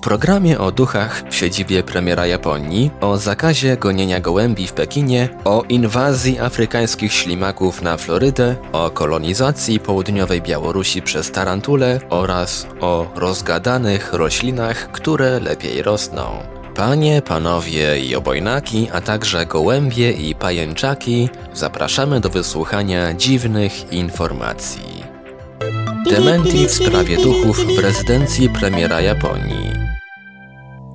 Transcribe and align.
Programie 0.00 0.58
o 0.58 0.72
duchach 0.72 1.22
w 1.30 1.34
siedzibie 1.34 1.82
premiera 1.82 2.26
Japonii, 2.26 2.90
o 3.00 3.16
zakazie 3.16 3.76
gonienia 3.76 4.20
gołębi 4.20 4.66
w 4.66 4.72
Pekinie, 4.72 5.28
o 5.44 5.62
inwazji 5.68 6.38
afrykańskich 6.38 7.12
ślimaków 7.12 7.82
na 7.82 7.96
Florydę, 7.96 8.56
o 8.72 8.90
kolonizacji 8.90 9.80
południowej 9.80 10.42
Białorusi 10.42 11.02
przez 11.02 11.30
tarantule 11.30 12.00
oraz 12.10 12.66
o 12.80 13.06
rozgadanych 13.14 14.12
roślinach, 14.12 14.92
które 14.92 15.40
lepiej 15.40 15.82
rosną. 15.82 16.22
Panie, 16.74 17.22
panowie 17.22 18.00
i 18.00 18.14
obojnaki, 18.14 18.88
a 18.92 19.00
także 19.00 19.46
gołębie 19.46 20.12
i 20.12 20.34
pajęczaki, 20.34 21.28
zapraszamy 21.54 22.20
do 22.20 22.30
wysłuchania 22.30 23.14
dziwnych 23.14 23.92
informacji. 23.92 25.04
Dementi 26.10 26.66
w 26.66 26.70
sprawie 26.70 27.16
duchów 27.16 27.66
w 27.66 27.78
rezydencji 27.78 28.48
premiera 28.48 29.00
Japonii. 29.00 29.69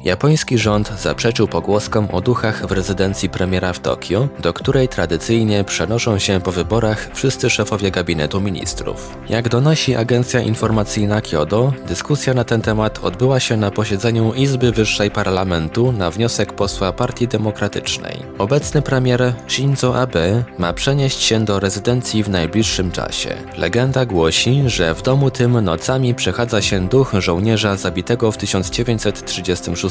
Japoński 0.06 0.58
rząd 0.58 0.92
zaprzeczył 1.00 1.48
pogłoskom 1.48 2.08
o 2.12 2.22
duchach 2.22 2.68
w 2.68 2.72
rezydencji 2.72 3.30
premiera 3.30 3.74
w 3.74 3.80
Tokio, 3.80 4.28
do 4.40 4.54
której 4.54 4.88
tradycyjnie 4.88 5.64
przenoszą 5.64 6.20
się 6.20 6.42
po 6.42 6.52
wyborach 6.52 7.10
wszyscy 7.14 7.50
szefowie 7.50 7.92
gabinetu 7.92 8.42
ministrów. 8.42 9.18
Jak 9.30 9.50
donosi 9.50 9.96
agencja 9.96 10.40
informacyjna 10.40 11.22
Kyodo, 11.22 11.74
dyskusja 11.88 12.34
na 12.34 12.44
ten 12.44 12.62
temat 12.62 13.00
odbyła 13.04 13.40
się 13.40 13.58
na 13.58 13.72
posiedzeniu 13.72 14.34
Izby 14.34 14.72
Wyższej 14.72 15.12
Parlamentu 15.12 15.92
na 15.92 16.12
wniosek 16.12 16.54
posła 16.54 16.94
Partii 16.94 17.28
Demokratycznej. 17.28 18.24
Obecny 18.38 18.82
premier 18.82 19.34
Shinzo 19.48 20.02
Abe 20.02 20.44
ma 20.58 20.74
przenieść 20.74 21.22
się 21.22 21.46
do 21.46 21.60
rezydencji 21.60 22.24
w 22.24 22.30
najbliższym 22.30 22.92
czasie. 22.92 23.36
Legenda 23.58 24.06
głosi, 24.06 24.64
że 24.66 24.94
w 24.94 25.02
domu 25.02 25.32
tym 25.32 25.62
nocami 25.62 26.16
przechadza 26.16 26.62
się 26.62 26.88
duch 26.88 27.12
żołnierza 27.20 27.76
zabitego 27.76 28.32
w 28.32 28.38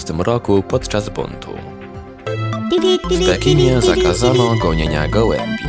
1936 0.04 0.26
roku 0.26 0.62
podczas 0.62 1.08
buntu. 1.08 1.50
W 3.10 3.26
Pekinie 3.26 3.80
zakazano 3.80 4.54
gonienia 4.62 5.08
gołębi. 5.08 5.64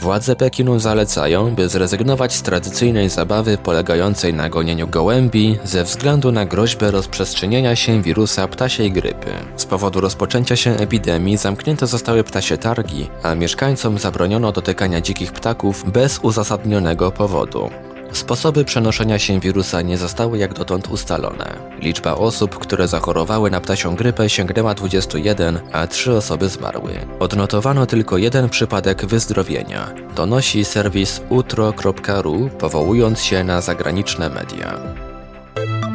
Władze 0.00 0.36
Pekinu 0.36 0.78
zalecają, 0.78 1.54
by 1.54 1.68
zrezygnować 1.68 2.34
z 2.34 2.42
tradycyjnej 2.42 3.08
zabawy 3.08 3.58
polegającej 3.58 4.34
na 4.34 4.48
gonieniu 4.48 4.88
gołębi 4.88 5.58
ze 5.64 5.84
względu 5.84 6.32
na 6.32 6.44
groźbę 6.44 6.90
rozprzestrzenienia 6.90 7.76
się 7.76 8.02
wirusa 8.02 8.48
ptasiej 8.48 8.92
grypy. 8.92 9.30
Z 9.56 9.64
powodu 9.64 10.00
rozpoczęcia 10.00 10.56
się 10.56 10.70
epidemii 10.70 11.36
zamknięte 11.36 11.86
zostały 11.86 12.24
ptasie 12.24 12.58
targi, 12.58 13.08
a 13.22 13.34
mieszkańcom 13.34 13.98
zabroniono 13.98 14.52
dotykania 14.52 15.00
dzikich 15.00 15.32
ptaków 15.32 15.90
bez 15.92 16.18
uzasadnionego 16.22 17.10
powodu. 17.10 17.70
Sposoby 18.12 18.64
przenoszenia 18.64 19.18
się 19.18 19.40
wirusa 19.40 19.82
nie 19.82 19.98
zostały 19.98 20.38
jak 20.38 20.54
dotąd 20.54 20.88
ustalone. 20.88 21.56
Liczba 21.78 22.14
osób, 22.14 22.58
które 22.58 22.88
zachorowały 22.88 23.50
na 23.50 23.60
ptasią 23.60 23.96
grypę 23.96 24.30
sięgnęła 24.30 24.74
21, 24.74 25.60
a 25.72 25.86
3 25.86 26.12
osoby 26.12 26.48
zmarły. 26.48 26.92
Odnotowano 27.20 27.86
tylko 27.86 28.18
jeden 28.18 28.48
przypadek 28.48 29.06
wyzdrowienia. 29.06 29.94
Donosi 30.16 30.64
serwis 30.64 31.20
utro.ru, 31.28 32.50
powołując 32.58 33.20
się 33.22 33.44
na 33.44 33.60
zagraniczne 33.60 34.30
media. 34.30 34.80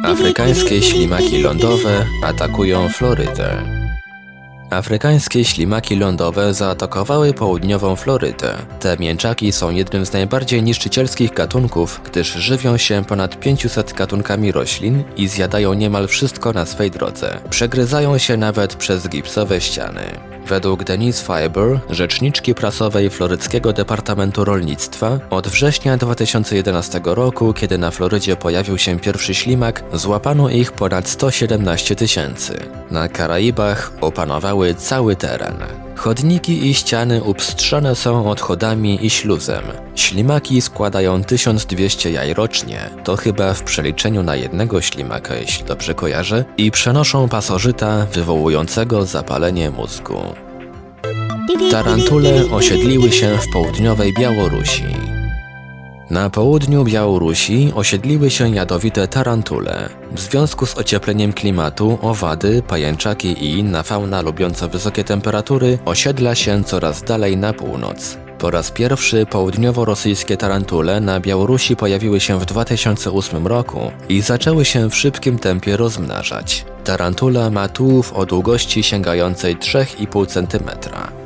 Afrykańskie 0.04 0.82
ślimaki 0.82 1.42
lądowe 1.42 2.06
atakują 2.24 2.88
Florydę. 2.88 3.85
Afrykańskie 4.70 5.44
ślimaki 5.44 5.96
lądowe 5.96 6.54
zaatakowały 6.54 7.34
południową 7.34 7.96
Florydę. 7.96 8.54
Te 8.80 8.96
mięczaki 8.96 9.52
są 9.52 9.70
jednym 9.70 10.06
z 10.06 10.12
najbardziej 10.12 10.62
niszczycielskich 10.62 11.32
gatunków, 11.34 12.00
gdyż 12.04 12.32
żywią 12.32 12.76
się 12.76 13.04
ponad 13.04 13.40
500 13.40 13.92
gatunkami 13.92 14.52
roślin 14.52 15.04
i 15.16 15.28
zjadają 15.28 15.74
niemal 15.74 16.08
wszystko 16.08 16.52
na 16.52 16.66
swej 16.66 16.90
drodze. 16.90 17.40
Przegryzają 17.50 18.18
się 18.18 18.36
nawet 18.36 18.74
przez 18.74 19.08
gipsowe 19.08 19.60
ściany. 19.60 20.35
Według 20.48 20.84
Denise 20.84 21.24
Fiber, 21.24 21.80
rzeczniczki 21.90 22.54
prasowej 22.54 23.10
Floryckiego 23.10 23.72
Departamentu 23.72 24.44
Rolnictwa, 24.44 25.18
od 25.30 25.48
września 25.48 25.96
2011 25.96 27.00
roku, 27.04 27.52
kiedy 27.52 27.78
na 27.78 27.90
Florydzie 27.90 28.36
pojawił 28.36 28.78
się 28.78 28.98
pierwszy 28.98 29.34
ślimak, 29.34 29.84
złapano 29.92 30.48
ich 30.48 30.72
ponad 30.72 31.08
117 31.08 31.96
tysięcy. 31.96 32.58
Na 32.90 33.08
Karaibach 33.08 33.92
opanowały 34.00 34.74
cały 34.74 35.16
teren. 35.16 35.85
Chodniki 36.06 36.66
i 36.66 36.74
ściany 36.74 37.22
upstrzone 37.22 37.94
są 37.94 38.30
odchodami 38.30 39.06
i 39.06 39.10
śluzem. 39.10 39.62
Ślimaki 39.94 40.62
składają 40.62 41.24
1200 41.24 42.10
jaj 42.10 42.34
rocznie, 42.34 42.90
to 43.04 43.16
chyba 43.16 43.54
w 43.54 43.62
przeliczeniu 43.62 44.22
na 44.22 44.36
jednego 44.36 44.80
ślimaka, 44.80 45.34
jeśli 45.34 45.64
dobrze 45.64 45.94
kojarzę, 45.94 46.44
i 46.56 46.70
przenoszą 46.70 47.28
pasożyta 47.28 48.06
wywołującego 48.12 49.06
zapalenie 49.06 49.70
mózgu. 49.70 50.20
Tarantule 51.70 52.44
osiedliły 52.50 53.12
się 53.12 53.38
w 53.38 53.52
południowej 53.52 54.14
Białorusi. 54.18 55.15
Na 56.10 56.30
południu 56.30 56.84
Białorusi 56.84 57.72
osiedliły 57.74 58.30
się 58.30 58.50
jadowite 58.54 59.08
tarantule. 59.08 59.88
W 60.12 60.20
związku 60.20 60.66
z 60.66 60.78
ociepleniem 60.78 61.32
klimatu 61.32 61.98
owady, 62.02 62.62
pajęczaki 62.62 63.28
i 63.28 63.58
inna 63.58 63.82
fauna 63.82 64.22
lubiąca 64.22 64.68
wysokie 64.68 65.04
temperatury 65.04 65.78
osiedla 65.84 66.34
się 66.34 66.64
coraz 66.64 67.02
dalej 67.02 67.36
na 67.36 67.52
północ. 67.52 68.18
Po 68.38 68.50
raz 68.50 68.70
pierwszy 68.70 69.26
południowo-rosyjskie 69.26 70.36
tarantule 70.36 71.00
na 71.00 71.20
Białorusi 71.20 71.76
pojawiły 71.76 72.20
się 72.20 72.40
w 72.40 72.46
2008 72.46 73.46
roku 73.46 73.90
i 74.08 74.20
zaczęły 74.20 74.64
się 74.64 74.90
w 74.90 74.96
szybkim 74.96 75.38
tempie 75.38 75.76
rozmnażać. 75.76 76.64
Tarantula 76.84 77.50
ma 77.50 77.68
tułów 77.68 78.12
o 78.12 78.26
długości 78.26 78.82
sięgającej 78.82 79.56
3,5 79.56 80.26
cm. 80.26 80.70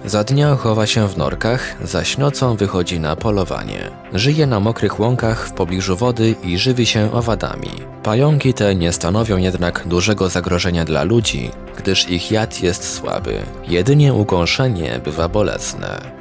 Za 0.04 0.24
dnia 0.24 0.56
chowa 0.56 0.86
się 0.86 1.08
w 1.08 1.16
norkach, 1.16 1.76
zaś 1.84 2.18
nocą 2.18 2.56
wychodzi 2.56 3.00
na 3.00 3.16
polowanie. 3.16 3.90
Żyje 4.12 4.46
na 4.46 4.60
mokrych 4.60 5.00
łąkach 5.00 5.48
w 5.48 5.52
pobliżu 5.52 5.96
wody 5.96 6.34
i 6.44 6.58
żywi 6.58 6.86
się 6.86 7.12
owadami. 7.12 7.70
Pająki 8.02 8.54
te 8.54 8.74
nie 8.74 8.92
stanowią 8.92 9.36
jednak 9.36 9.88
dużego 9.88 10.28
zagrożenia 10.28 10.84
dla 10.84 11.02
ludzi, 11.02 11.50
gdyż 11.78 12.08
ich 12.08 12.30
jad 12.30 12.62
jest 12.62 12.94
słaby. 12.94 13.42
Jedynie 13.68 14.14
ukąszenie 14.14 15.00
bywa 15.04 15.28
bolesne. 15.28 16.20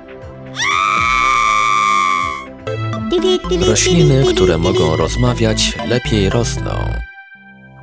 Rośliny, 3.68 4.24
które 4.34 4.58
mogą 4.58 4.96
rozmawiać, 4.98 5.78
lepiej 5.90 6.30
rosną. 6.30 7.09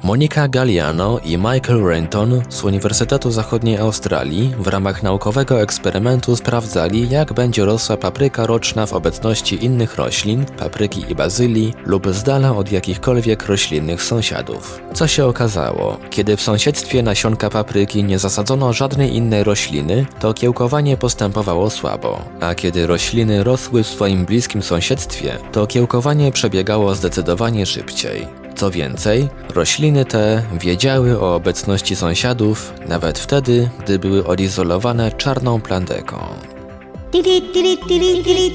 Monika 0.07 0.49
Galliano 0.49 1.21
i 1.25 1.37
Michael 1.37 1.85
Renton 1.85 2.43
z 2.49 2.65
Uniwersytetu 2.65 3.31
Zachodniej 3.31 3.79
Australii 3.79 4.55
w 4.59 4.67
ramach 4.67 5.03
naukowego 5.03 5.61
eksperymentu 5.61 6.37
sprawdzali, 6.37 7.11
jak 7.11 7.33
będzie 7.33 7.65
rosła 7.65 7.97
papryka 7.97 8.47
roczna 8.47 8.87
w 8.87 8.93
obecności 8.93 9.65
innych 9.65 9.97
roślin, 9.97 10.45
papryki 10.59 11.05
i 11.09 11.15
bazylii 11.15 11.75
lub 11.87 12.09
z 12.13 12.23
dala 12.23 12.57
od 12.57 12.73
jakichkolwiek 12.73 13.47
roślinnych 13.47 14.03
sąsiadów. 14.03 14.81
Co 14.95 15.07
się 15.07 15.25
okazało? 15.25 15.99
Kiedy 16.11 16.37
w 16.37 16.43
sąsiedztwie 16.43 17.03
nasionka 17.03 17.51
papryki 17.51 18.05
nie 18.05 18.19
zasadzono 18.19 18.73
żadnej 18.73 19.17
innej 19.17 19.45
rośliny, 19.45 20.07
to 20.21 20.35
kiełkowanie 20.35 20.97
postępowało 20.97 21.71
słabo, 21.71 22.23
a 22.41 22.55
kiedy 22.55 22.87
rośliny 22.87 23.45
rosły 23.45 23.83
w 23.83 23.89
swoim 23.89 24.25
bliskim 24.25 24.63
sąsiedztwie, 24.63 25.39
to 25.53 25.67
kiełkowanie 25.67 26.33
przebiegało 26.33 26.95
zdecydowanie 26.95 27.67
szybciej. 27.67 28.46
Co 28.57 28.71
więcej, 28.71 29.29
rośliny 29.55 30.05
te 30.05 30.43
wiedziały 30.61 31.21
o 31.21 31.35
obecności 31.35 31.97
sąsiadów 31.97 32.73
nawet 32.89 33.19
wtedy, 33.19 33.69
gdy 33.85 33.99
były 33.99 34.27
odizolowane 34.27 35.13
czarną 35.13 35.61
plandeką. 35.61 36.19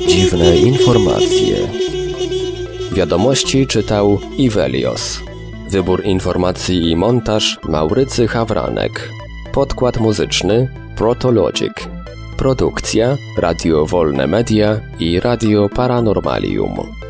Dziwne 0.07 0.57
informacje. 0.57 1.56
Wiadomości 2.92 3.68
czytał 3.68 4.19
Ivelios. 4.38 5.19
Wybór 5.69 6.06
informacji 6.06 6.89
i 6.89 6.95
montaż 6.95 7.59
Maurycy 7.63 8.27
Hawranek. 8.27 9.09
Podkład 9.53 10.00
muzyczny 10.00 10.68
Protologic. 10.95 11.74
Produkcja 12.38 13.18
Radio 13.38 13.86
Wolne 13.86 14.27
Media 14.27 14.80
i 15.00 15.19
Radio 15.19 15.69
Paranormalium. 15.69 17.00